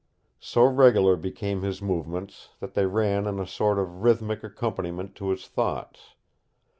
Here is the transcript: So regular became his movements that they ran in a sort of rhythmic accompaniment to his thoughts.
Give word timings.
So 0.39 0.63
regular 0.63 1.15
became 1.15 1.61
his 1.61 1.79
movements 1.79 2.49
that 2.59 2.73
they 2.73 2.87
ran 2.87 3.27
in 3.27 3.37
a 3.39 3.45
sort 3.45 3.77
of 3.77 4.01
rhythmic 4.01 4.43
accompaniment 4.43 5.13
to 5.17 5.29
his 5.29 5.45
thoughts. 5.47 6.15